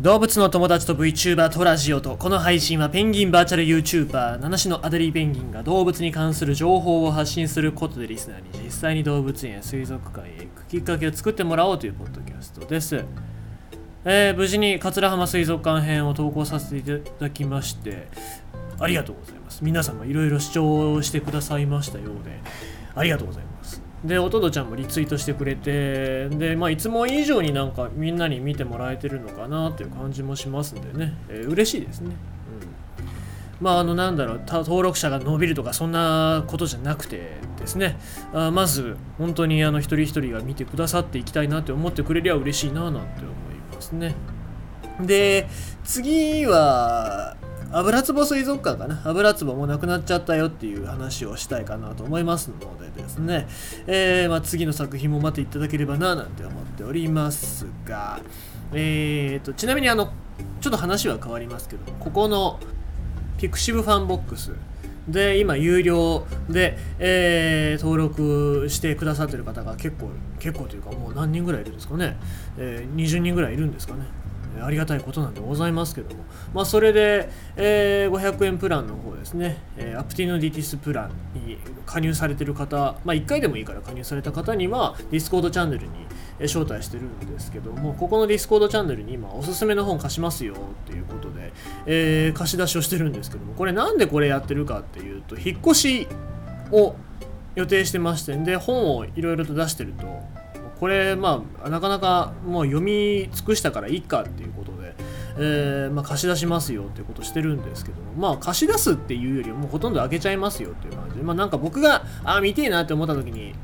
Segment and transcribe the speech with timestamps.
[0.00, 13.04] 動物の友達と VTuber とラジオとこの配信はペンギンバーチャル YouTuber 七種のアデリーペンギンが動物に関する情報を発信することでリスナーに実際に動物園や水族館へ行くきっかけを作ってもらおうというポッドキャストです、
[14.04, 18.06] えー無事に桂浜水族館編を投稿させていただきまして
[18.78, 19.64] ありがとうございます。
[19.64, 22.38] 皆様いろいろ視聴してくださいましたようで
[22.94, 23.85] ありがとうございます。
[24.04, 33.06] でおとどちゃんもリツイートしてくれてで、まあ、いつも以上になんかみんなに見てもらえてるのかなっていう感じもしますんでね、えー嬉しいですね、うん、
[33.60, 37.98] まああのなんだろう登録者が伸びるとかそんなことじゃなくてですね。
[38.32, 44.14] あまず本当にあの一人一人が見てくださっていきたいなって思ってくれりゃ嬉しいななんて思いますね。
[45.00, 45.48] で
[45.84, 47.36] 次は
[47.78, 49.02] 油壺水族館かな。
[49.04, 53.46] 油壺もなくなっちゃったよっていう話をしたいかなと思いますのでですね、
[53.86, 58.20] えーまあ、次の作品も待っていただければななんて思っておりますが。
[58.72, 60.10] えーとちなみにあの
[60.60, 62.58] ちょっと話は変わりますけどここの
[63.38, 64.52] pixivFANBOX
[65.06, 70.08] で今有料で、えー登録してくださってる方が結構
[70.40, 72.16] 結構というかもう何人ぐらいいるんですかね、
[72.58, 74.04] えー20人ぐらいいるんですかね。
[74.62, 81.10] ありがたいことなんでございますけども、まあ、それで、えー500円プランの方ですね、えー Aptenodytes プラン
[81.46, 85.92] に加入されてる方、まあ、1回でもいいから加入された方には、 Discord チャンネルに
[86.40, 91.52] 招待してるんですけども、ここの Discord チャンネルに今、おすすめの本貸しますよっていうことで、
[91.86, 96.08] えー貸し出しをしてるんですけども、これなんでこれやってるかっていうと、引っ越し
[96.72, 96.94] を
[97.56, 100.06] 予定してましてんで本をいろいろと出してると
[100.78, 104.94] これまあなかなかもう読み尽くしたからいいかっていうことで、
[105.38, 113.54] えーまあ、貸し出しますよっていうことしてるんですけどもまあ貸し出すっていうよりもうほとんどあげちゃいますよっていう感じでまあなんか僕があ見てえなって思った時に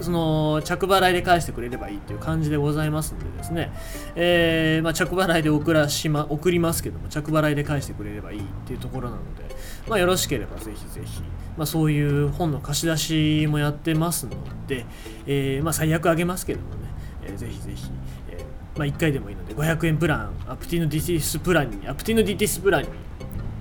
[0.00, 3.72] その着払いで返してくれればいいっていう感じでございますんでですね、
[4.14, 9.44] えーまあ、着払いで送らし、ま、送りますけども着払いで返してくれればいいっていうところなので、
[9.88, 11.22] まあ、よろしければぜひぜひ、
[11.56, 14.36] まあ、そういう本の貸し出しもやってますの
[14.66, 14.86] で、
[15.26, 16.88] えーまあ、最悪あげますけどもね、
[17.24, 17.90] えーぜひぜひ、
[18.30, 22.88] えーまあ、1回でもいいので500円プランアプティノディティスプランにアプティノディティスプランに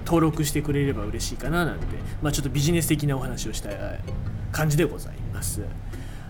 [0.06, 1.86] 登録してくれれば嬉しいかななんて、
[2.22, 3.78] まあ、ちょっとビジネス的なお話をしたい
[4.54, 5.62] 感じでございます。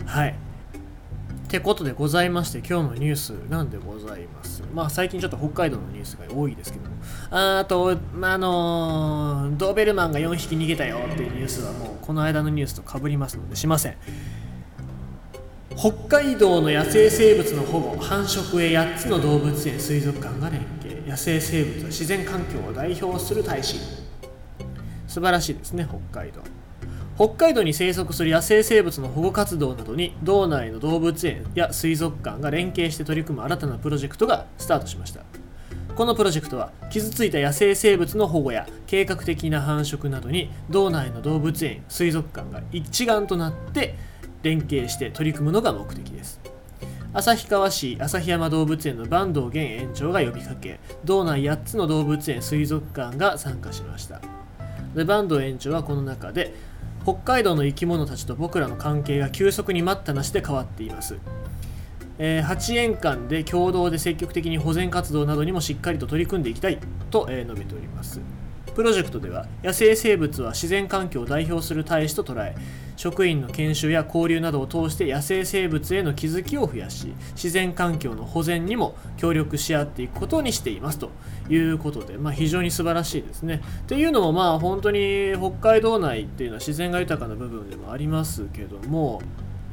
[0.08, 0.30] はい。
[0.30, 4.64] ってことでございまして、今日のニュースなんでございます？
[4.74, 6.96] まあ最近ちょっと北海道のニュースが多いですけども、
[7.30, 13.98] あと、まあ、あのードーベルマンが4匹逃げたよっていうニュースはもうこの間のニュースと被りますのでしません。
[15.78, 23.78] 北海道の野生生物の保護繁殖へ8つの動物園水族館が連携野生生物は自然環境を代表する大使
[25.08, 26.42] 素晴らしいですね北海道
[27.18, 35.22] 北海道に生息する野生生物の保護活動などに道内の動物園や水族館が連携して取り組む新たなプロジェクトがスタートしました。
[35.96, 43.96] このプロジェクトは傷ついた野生生物の保護や計画的な繁殖などに道内の動物園水族館が一丸となって
[44.44, 46.40] 連携して取り組むのが目的です。
[47.14, 54.22] 旭川市旭山動物園の坂東源園長が呼びかけ道内8つの動物園水族館が参加しました。
[54.94, 56.54] で坂東園長はこの中で
[57.08, 61.18] 北海道の生き物たちと僕らの関係が急速に待ったなしで変わっています、
[62.20, 66.80] えー8年間で共同で積極的に保全活動などにもしっかりと取り組んでいきたい
[67.10, 68.20] と、えー述べております。
[68.76, 72.56] プロジェクトでは野生生物は自然環境を代表する大使と捉え
[72.96, 81.12] 職員の研修や交流などを通して野生生物への気づきを増やし自然環境の保全にも協力し合っていくことにしていますと
[81.50, 83.62] いうことで、まあ、非常に素晴らしいですね。
[83.84, 89.22] っていうのもまあ本当に北海道内っていうのは自然が豊かな部分でもありますけども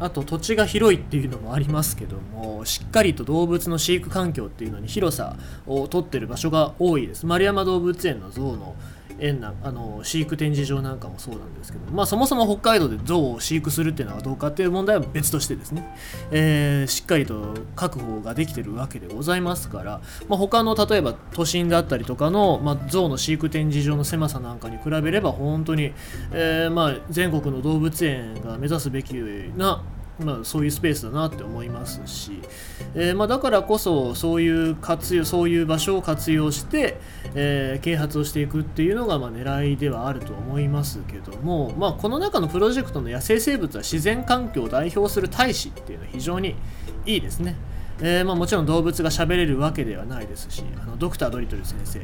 [0.00, 7.26] あと土地が広いっていうのもありますけどもしっかりと動物の飼育環境っていうのに広さをとってる場所が多いです。
[7.26, 8.74] 丸山動物園の像の
[9.18, 15.96] 園なあの飼育展示場なんかもそうなんですけど、まあ、そもそも北海道で象を飼育するっていうのはどうかっていう問題は別としてですね、
[16.30, 25.92] えーしっかりと確保ができてるわけでございますから、まあ、他の例えば都心だったりとかの、まあ、象の飼育展示場の狭さなんかに比べれば本当に、
[26.32, 29.14] えーまあ、全国の動物園が目指すべき
[29.56, 29.82] な
[30.20, 32.40] まあ、そういうスペースだなって思いますし、
[32.94, 37.00] えーまあ、だからこそそういう活用そういう場所を活用して、
[37.34, 46.54] えー啓発をしていくっていうのがまあ狙いではあると思いますけども、まあ、この中のプロジェクトの野生生物は自然環境を代表する大使っていうのは非常に
[47.04, 47.56] いいですね。
[48.00, 51.98] えーまあ、もちろん動物が喋れるわけではないですしあのドクター・ドリトル先生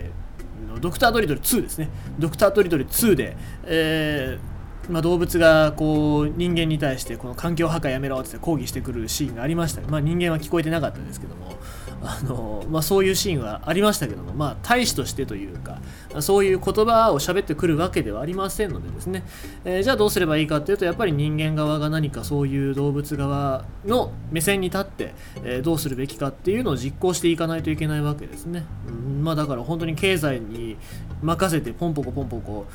[0.68, 4.49] のドクター・ドリトル2ですねドクター・ドリトル2で、えー
[4.90, 11.50] まあ、動物がこう人間に対してこの環境破壊やめろって抗議してくるシーンがありました、まあ、人間は聞こえてなかったですけども。
[12.02, 15.80] あの、まあ、そういうシーンはありましたけども、まあ、大使としてというか
[16.20, 19.24] そういう言葉を喋ってくるわけではありませんのでですね、
[19.64, 25.14] えー、じゃあどうすればいいかっていうとやっぱり人間側が何かそういう動物側の目線に立って、
[25.44, 30.76] えー、どうするべきかっていうのを実行していかないといけないわけですね、うん、まあだから本当に経済に
[31.22, 32.66] 任せてポンポコポンポコ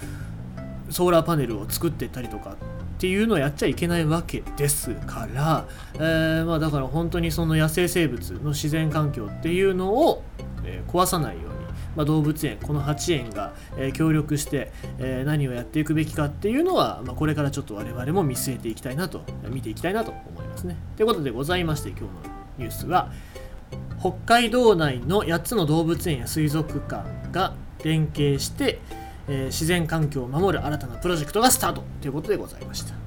[0.89, 10.23] ソーラーパネルを作ってったりとかっていうのをやっちゃいけないわけですから、えー、まあ、だから本当にその野生生物の自然環境っていうのを、
[10.63, 11.49] えー、壊さないように、
[11.95, 20.77] まあ、動物園この8園が、えー、協力して、え何をやっていくべきかっていうのは、まあ、これからちょっと我々も見据えていきたいなと見ていきたいなと思いますね。
[20.95, 22.09] ということでございまして今日の
[22.59, 23.11] ニュースは
[23.99, 28.79] 北海道内の8つの動物園や水族館が連携して、
[29.27, 33.04] えー、自然環境を守る新たなプロジェクトがスタートということでございました。